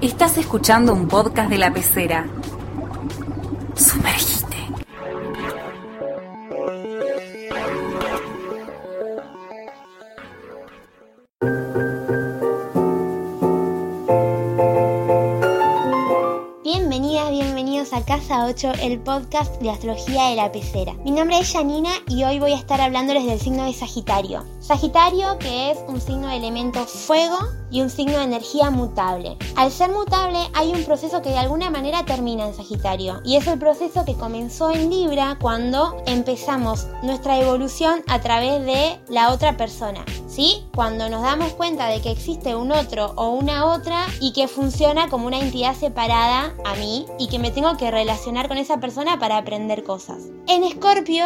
[0.00, 2.24] Estás escuchando un podcast de la pecera.
[18.50, 20.94] 8, el podcast de astrología de la pecera.
[21.04, 24.44] Mi nombre es Janina y hoy voy a estar hablándoles del signo de Sagitario.
[24.58, 27.38] Sagitario que es un signo de elemento fuego
[27.70, 29.36] y un signo de energía mutable.
[29.54, 33.46] Al ser mutable hay un proceso que de alguna manera termina en Sagitario y es
[33.46, 39.56] el proceso que comenzó en Libra cuando empezamos nuestra evolución a través de la otra
[39.56, 40.04] persona.
[40.30, 40.64] ¿Sí?
[40.76, 45.08] Cuando nos damos cuenta de que existe un otro o una otra y que funciona
[45.08, 49.18] como una entidad separada a mí y que me tengo que relacionar con esa persona
[49.18, 50.28] para aprender cosas.
[50.46, 51.24] En Escorpio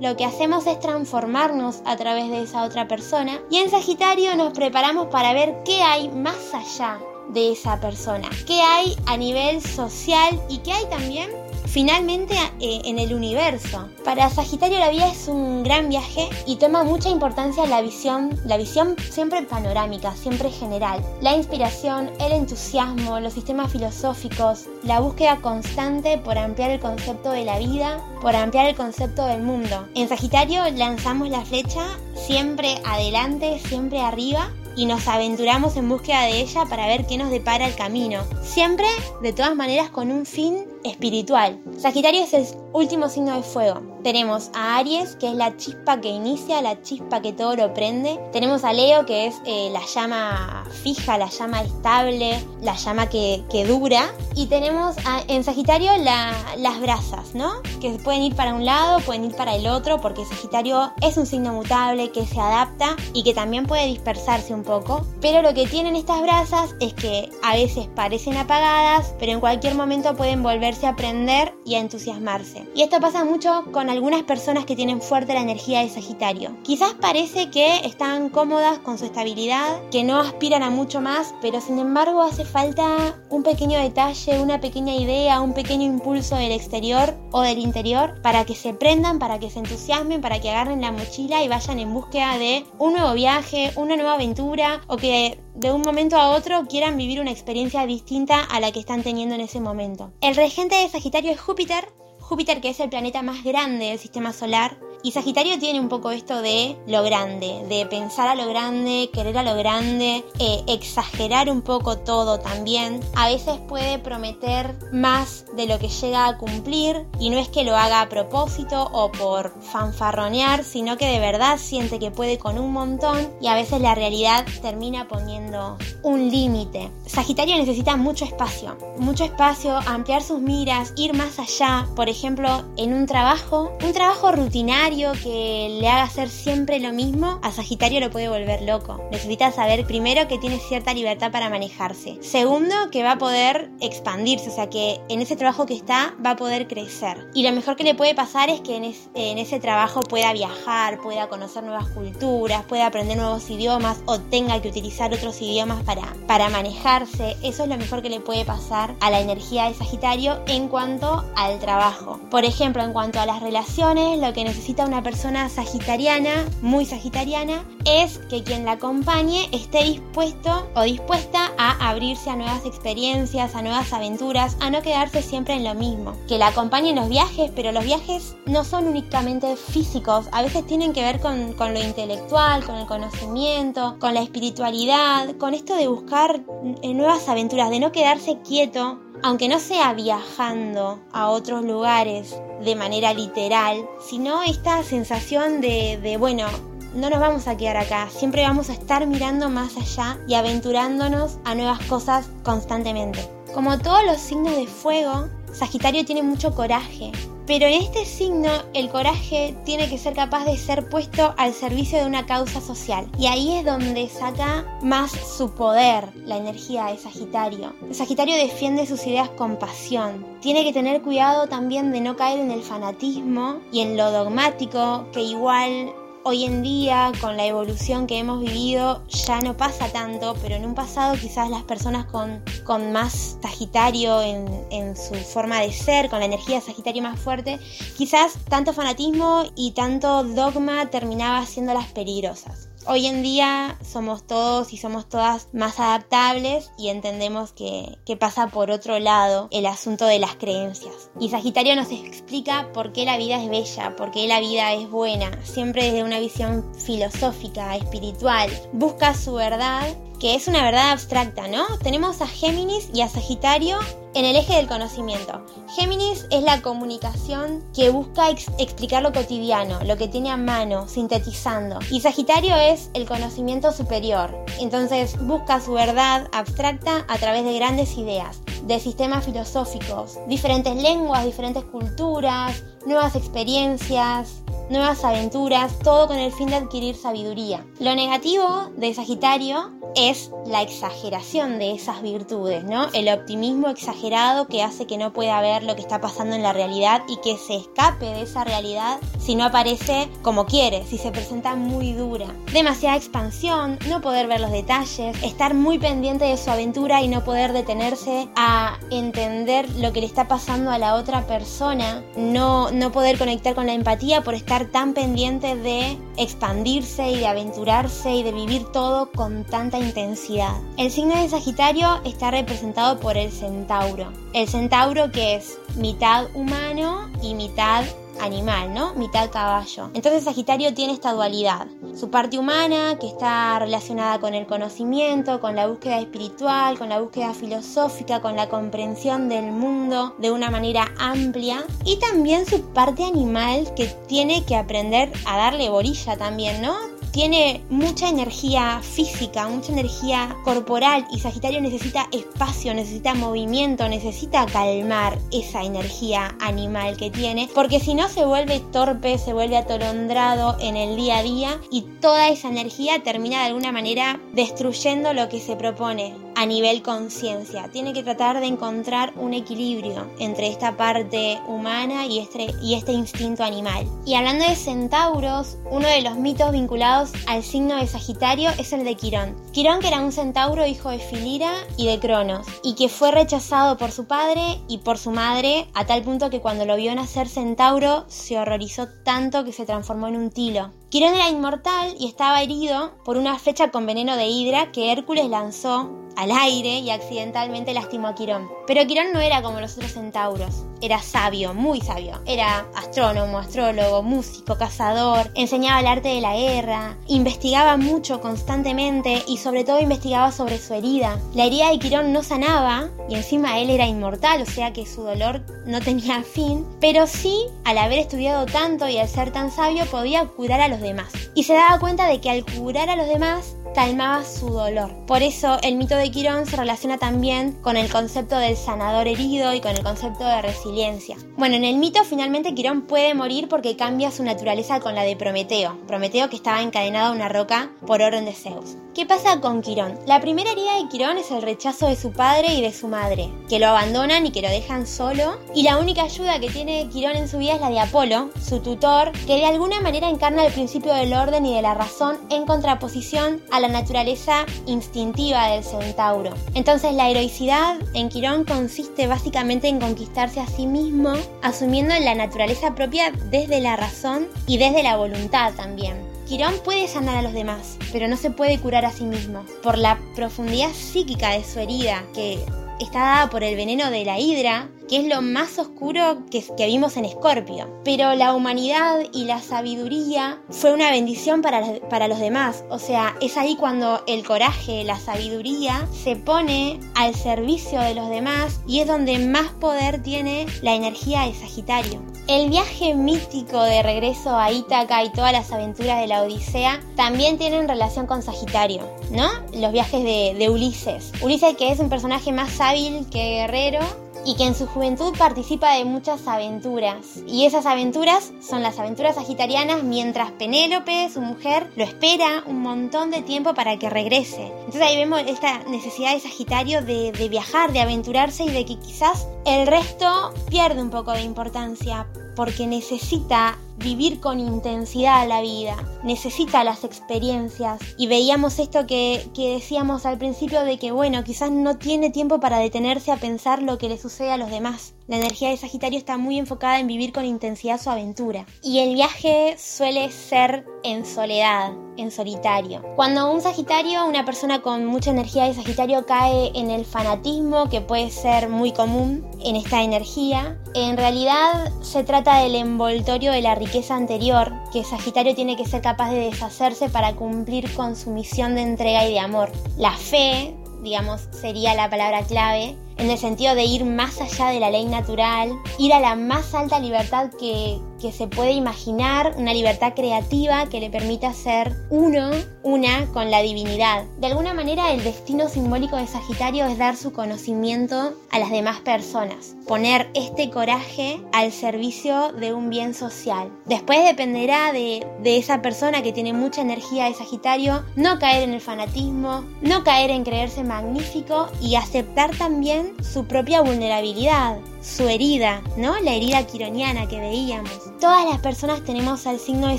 [0.00, 4.52] lo que hacemos es transformarnos a través de esa otra persona y en Sagitario nos
[4.52, 10.40] preparamos para ver qué hay más allá de esa persona, qué hay a nivel social
[10.48, 11.30] y qué hay también
[11.74, 13.88] finalmente eh, en el universo.
[14.04, 18.56] Para Sagitario la vida es un gran viaje y toma mucha importancia la visión, la
[18.56, 21.04] visión siempre panorámica, siempre general.
[21.20, 27.44] La inspiración, el entusiasmo, los sistemas filosóficos, la búsqueda constante por ampliar el concepto de
[27.44, 29.88] la vida, por ampliar el concepto del mundo.
[29.96, 36.40] En Sagitario lanzamos la flecha siempre adelante, siempre arriba y nos aventuramos en búsqueda de
[36.40, 38.22] ella para ver qué nos depara el camino.
[38.44, 38.86] Siempre,
[39.22, 41.58] de todas maneras, con un fin espiritual.
[41.78, 43.80] Sagitario es el último signo de fuego.
[44.02, 48.20] Tenemos a Aries, que es la chispa que inicia, la chispa que todo lo prende.
[48.32, 53.42] Tenemos a Leo, que es eh, la llama fija, la llama estable, la llama que,
[53.66, 54.12] dura.
[54.34, 54.96] Y tenemos
[55.28, 57.62] en Sagitario las brasas, ¿no?
[57.80, 61.24] Que pueden ir para un lado, pueden ir para el otro, porque Sagitario es un
[61.24, 65.06] signo mutable que se adapta y que también puede dispersarse un poco.
[65.20, 69.76] Pero lo que tienen estas brasas es que a veces parecen apagadas, pero en cualquier
[69.76, 72.63] momento pueden volver a aprender y a entusiasmarse.
[72.74, 76.56] Y esto pasa mucho con algunas personas que tienen fuerte la energía de Sagitario.
[76.62, 81.60] Quizás parece que están cómodas con su estabilidad, que no aspiran a mucho más, pero
[81.60, 87.14] sin embargo hace falta un pequeño detalle, una pequeña idea, un pequeño impulso del exterior
[87.32, 90.92] o del interior para que se prendan, para que se entusiasmen, para que agarren la
[90.92, 95.72] mochila y vayan en búsqueda de un nuevo viaje, una nueva aventura o que de
[95.72, 99.40] un momento a otro quieran vivir una experiencia distinta a la que están teniendo en
[99.40, 100.12] ese momento.
[100.20, 101.88] El regente de Sagitario es Júpiter,
[102.24, 106.10] Júpiter que es el planeta más grande del sistema solar, y Sagitario tiene un poco
[106.12, 111.50] esto de lo grande, de pensar a lo grande, querer a lo grande, eh, exagerar
[111.50, 113.00] un poco todo también.
[113.14, 117.64] A veces puede prometer más de lo que llega a cumplir y no es que
[117.64, 122.58] lo haga a propósito o por fanfarronear, sino que de verdad siente que puede con
[122.58, 126.90] un montón y a veces la realidad termina poniendo un límite.
[127.04, 132.94] Sagitario necesita mucho espacio, mucho espacio, ampliar sus miras, ir más allá, por ejemplo, en
[132.94, 138.10] un trabajo, un trabajo rutinario que le haga hacer siempre lo mismo, a Sagitario lo
[138.10, 139.02] puede volver loco.
[139.10, 142.18] Necesita saber primero que tiene cierta libertad para manejarse.
[142.20, 146.30] Segundo, que va a poder expandirse, o sea que en ese trabajo que está va
[146.30, 147.28] a poder crecer.
[147.34, 151.28] Y lo mejor que le puede pasar es que en, ese trabajo pueda viajar, pueda
[151.28, 156.50] conocer nuevas culturas, pueda aprender nuevos idiomas o tenga que utilizar otros idiomas para, para
[156.50, 157.36] manejarse.
[157.42, 161.24] Eso es lo mejor que le puede pasar a la energía de Sagitario en cuanto
[161.34, 162.20] al trabajo.
[162.30, 167.64] Por ejemplo, en cuanto a las relaciones, lo que necesita una persona sagitariana, muy sagitariana,
[167.84, 173.62] es que quien la acompañe esté dispuesto o dispuesta a abrirse a nuevas experiencias, a
[173.62, 176.16] nuevas aventuras, a no quedarse siempre en lo mismo.
[176.28, 180.66] Que la acompañe en los viajes, pero los viajes no son únicamente físicos, a veces
[180.66, 185.76] tienen que ver con, con lo intelectual, con el conocimiento, con la espiritualidad, con esto
[185.76, 186.40] de buscar
[186.82, 193.14] nuevas aventuras, de no quedarse quieto aunque no sea viajando a otros lugares de manera
[193.14, 196.46] literal, sino esta sensación de, bueno,
[196.94, 201.38] no nos vamos a quedar acá, siempre vamos a estar mirando más allá y aventurándonos
[201.46, 203.26] a nuevas cosas constantemente.
[203.54, 207.10] Como todos los signos de fuego, Sagitario tiene mucho coraje,
[207.46, 211.98] pero en este signo el coraje tiene que ser capaz de ser puesto al servicio
[211.98, 213.06] de una causa social.
[213.18, 217.74] Y ahí es donde saca más su poder la energía de Sagitario.
[217.82, 220.24] El Sagitario defiende sus ideas con pasión.
[220.40, 225.06] Tiene que tener cuidado también de no caer en el fanatismo y en lo dogmático
[225.12, 225.92] que igual
[226.24, 230.64] hoy en día, con la evolución que hemos vivido, ya no pasa tanto, pero en
[230.64, 236.08] un pasado quizás las personas con, con más Sagitario en, en, su forma de ser,
[236.08, 237.58] con la energía de Sagitario más fuerte,
[237.96, 241.44] quizás tanto fanatismo y tanto dogma terminaba
[241.74, 242.68] las peligrosas.
[242.86, 248.70] Hoy en día somos todos y somos todas más adaptables y entendemos que, pasa por
[248.70, 251.10] otro lado el asunto de las creencias.
[251.18, 254.88] Y Sagitario nos explica por qué la vida es bella, por qué la vida es
[254.88, 258.50] buena, siempre desde una visión filosófica, espiritual.
[258.72, 259.88] Busca su verdad
[260.18, 261.64] que es una verdad abstracta, ¿no?
[261.82, 263.78] Tenemos a Géminis y a Sagitario
[264.14, 265.44] en el eje del conocimiento.
[265.74, 271.78] Géminis es la comunicación que busca explicar lo cotidiano, lo que tiene a mano, sintetizando.
[271.90, 274.34] Y Sagitario es el conocimiento superior.
[274.60, 281.24] Entonces busca su verdad abstracta a través de grandes ideas, de sistemas filosóficos, diferentes lenguas,
[281.24, 287.64] diferentes culturas, nuevas experiencias, nuevas aventuras, todo con el fin de adquirir sabiduría.
[287.78, 292.88] Lo negativo de Sagitario es la exageración de esas virtudes, ¿no?
[292.92, 296.52] El optimismo exagerado que hace que no pueda ver lo que está pasando en la
[296.52, 301.10] realidad y que se escape de esa realidad si no aparece como quiere, si se
[301.10, 302.26] presenta muy dura.
[302.52, 307.24] Demasiada expansión, no poder ver los detalles, estar muy pendiente de su aventura y no
[307.24, 312.92] poder detenerse a entender lo que le está pasando a la otra persona, no, no
[312.92, 318.22] poder conectar con la empatía por estar tan pendiente de expandirse y de aventurarse y
[318.22, 320.54] de vivir todo con tanta intensidad.
[320.76, 324.12] El signo de Sagitario está representado por el centauro.
[324.32, 327.84] El centauro que es mitad humano y mitad
[328.20, 328.94] animal, ¿no?
[328.94, 329.90] Mitad caballo.
[329.94, 331.66] Entonces Sagitario tiene esta dualidad.
[331.98, 337.00] Su parte humana, que está relacionada con el conocimiento, con la búsqueda espiritual, con la
[337.00, 341.64] búsqueda filosófica, con la comprensión del mundo de una manera amplia.
[341.84, 346.93] Y también su parte animal, que tiene que aprender a darle borilla también, ¿no?
[347.14, 355.16] Tiene mucha energía física, mucha energía corporal y Sagitario necesita espacio, necesita movimiento, necesita calmar
[355.30, 360.76] esa energía animal que tiene, porque si no se vuelve torpe, se vuelve atolondrado en
[360.76, 365.38] el día a día y toda esa energía termina de alguna manera destruyendo lo que
[365.38, 367.68] se propone a nivel conciencia.
[367.72, 372.92] Tiene que tratar de encontrar un equilibrio entre esta parte humana y este, y este
[372.92, 373.86] instinto animal.
[374.04, 378.84] Y hablando de centauros, uno de los mitos vinculados al signo de Sagitario es el
[378.84, 379.36] de Quirón.
[379.52, 383.76] Quirón que era un centauro hijo de Filira y de Cronos, y que fue rechazado
[383.76, 387.28] por su padre y por su madre a tal punto que cuando lo vio nacer
[387.28, 390.70] centauro se horrorizó tanto que se transformó en un tilo.
[390.90, 395.28] Quirón era inmortal y estaba herido por una flecha con veneno de hidra que Hércules
[395.28, 398.48] lanzó al aire y accidentalmente lastimó a Quirón.
[398.66, 402.20] Pero Quirón no era como los otros centauros, era sabio, muy sabio.
[402.26, 409.38] Era astrónomo, astrólogo, músico, cazador, enseñaba el arte de la guerra, investigaba mucho constantemente y
[409.38, 411.18] sobre todo investigaba sobre su herida.
[411.34, 415.02] La herida de Quirón no sanaba y encima él era inmortal, o sea que su
[415.02, 419.86] dolor no tenía fin, pero sí, al haber estudiado tanto y al ser tan sabio,
[419.86, 421.12] podía curar a los demás.
[421.34, 424.90] Y se daba cuenta de que al curar a los demás, calmaba su dolor.
[425.06, 429.52] Por eso el mito de Quirón se relaciona también con el concepto del sanador herido
[429.52, 431.16] y con el concepto de resiliencia.
[431.36, 435.16] Bueno, en el mito finalmente Quirón puede morir porque cambia su naturaleza con la de
[435.16, 435.78] Prometeo.
[435.86, 438.76] Prometeo que estaba encadenado a una roca por orden de Zeus.
[438.94, 439.98] ¿Qué pasa con Quirón?
[440.06, 443.28] La primera herida de Quirón es el rechazo de su padre y de su madre,
[443.48, 445.36] que lo abandonan y que lo dejan solo.
[445.52, 448.60] Y la única ayuda que tiene Quirón en su vida es la de Apolo, su
[448.60, 452.46] tutor, que de alguna manera encarna el principio del orden y de la razón en
[452.46, 456.34] contraposición a la naturaleza instintiva del centauro.
[456.54, 462.74] Entonces la heroicidad en Quirón consiste básicamente en conquistarse a sí mismo, asumiendo la naturaleza
[462.74, 465.96] propia desde la razón y desde la voluntad también.
[466.26, 469.76] Quirón puede sanar a los demás, pero no se puede curar a sí mismo, por
[469.76, 472.38] la profundidad psíquica de su herida, que
[472.84, 476.96] está dada por el veneno de la hidra, que es lo más oscuro que, vimos
[476.96, 477.80] en Escorpio.
[477.84, 482.64] Pero la humanidad y la sabiduría fue una bendición para, para los demás.
[482.70, 488.08] O sea, es ahí cuando el coraje, la sabiduría, se pone al servicio de los
[488.08, 492.13] demás y es donde más poder tiene la energía de Sagitario.
[492.26, 497.36] El viaje mítico de regreso a Ítaca y todas las aventuras de la Odisea también
[497.36, 499.28] tienen relación con Sagitario, ¿no?
[499.52, 501.12] Los viajes de, de Ulises.
[501.20, 503.80] Ulises que es un personaje más hábil que guerrero
[504.26, 507.22] y que en su juventud participa de muchas aventuras.
[507.26, 513.10] Y esas aventuras son las aventuras sagitarianas mientras Penélope, su mujer, lo espera un montón
[513.10, 514.46] de tiempo para que regrese.
[514.60, 518.78] Entonces ahí vemos esta necesidad de Sagitario de, de viajar, de aventurarse y de que
[518.78, 525.76] quizás el resto pierde un poco de importancia porque necesita vivir con intensidad la vida,
[526.02, 527.80] necesita las experiencias.
[527.96, 532.40] Y veíamos esto que, que decíamos al principio de que, bueno, quizás no tiene tiempo
[532.40, 534.94] para detenerse a pensar lo que le sucede a los demás.
[535.06, 538.46] La energía de Sagitario está muy enfocada en vivir con intensidad su aventura.
[538.62, 542.82] Y el viaje suele ser en soledad, en solitario.
[542.96, 547.82] Cuando un Sagitario, una persona con mucha energía de Sagitario cae en el fanatismo, que
[547.82, 553.54] puede ser muy común en esta energía, en realidad se trata del envoltorio de la
[553.64, 558.54] riqueza anterior, que Sagitario tiene que ser capaz de deshacerse para cumplir con su misión
[558.54, 559.50] de entrega y de amor.
[559.78, 564.60] La fe, digamos, sería la palabra clave, en el sentido de ir más allá de
[564.60, 569.52] la ley natural, ir a la más alta libertad que, que se puede imaginar, una
[569.52, 572.30] libertad creativa que le permita ser uno,
[572.62, 574.04] una con la divinidad.
[574.18, 578.80] De alguna manera el destino simbólico de Sagitario es dar su conocimiento a las demás
[578.80, 583.50] personas, poner este coraje al servicio de un bien social.
[583.64, 588.54] Después dependerá de, de esa persona que tiene mucha energía de Sagitario, no caer en
[588.54, 595.62] el fanatismo, no caer en creerse magnífico y aceptar también su propia vulnerabilidad, su herida,
[595.76, 595.98] ¿no?
[596.00, 597.70] La herida quironiana que veíamos.
[598.00, 599.78] Todas las personas tenemos al signo de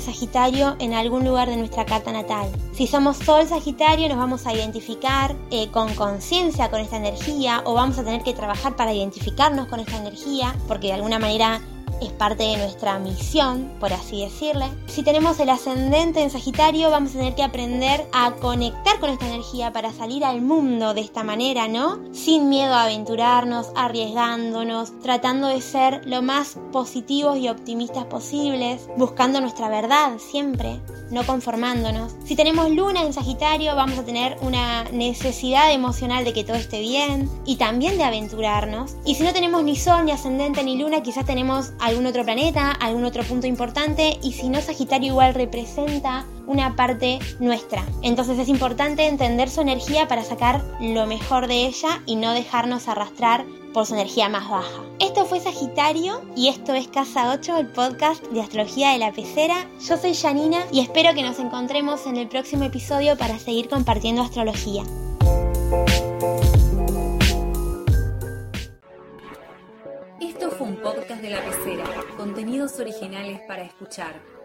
[0.00, 2.48] Sagitario en algún lugar de nuestra carta natal.
[2.72, 7.74] Si somos Sol Sagitario nos vamos a identificar eh, con conciencia con esta energía o
[7.74, 11.60] vamos a tener que trabajar para identificarnos con esta energía porque de alguna manera
[12.00, 14.66] es parte de nuestra misión, por así decirle.
[14.86, 19.26] Si tenemos el ascendente en Sagitario, vamos a tener que aprender a conectar con esta
[19.26, 22.00] energía para salir al mundo de esta manera, ¿no?
[22.12, 29.40] Sin miedo a aventurarnos, arriesgándonos, tratando de ser lo más positivos y optimistas posibles, buscando
[29.40, 32.14] nuestra verdad siempre, no conformándonos.
[32.24, 36.80] Si tenemos luna en Sagitario, vamos a tener una necesidad emocional de que todo esté
[36.80, 38.96] bien y también de aventurarnos.
[39.04, 42.72] Y si no tenemos ni sol, ni ascendente, ni luna, quizás tenemos algún otro planeta,
[42.72, 47.84] algún otro punto importante y si no Sagitario igual representa una parte nuestra.
[48.02, 52.88] Entonces es importante entender su energía para sacar lo mejor de ella y no dejarnos
[52.88, 54.82] arrastrar por su energía más baja.
[54.98, 59.68] Esto fue Sagitario y esto es Casa 8, el podcast de astrología de la pecera.
[59.86, 64.22] Yo soy Janina y espero que nos encontremos en el próximo episodio para seguir compartiendo
[64.22, 64.82] astrología.
[71.30, 71.84] La pecera,
[72.16, 74.35] contenidos originales para escuchar.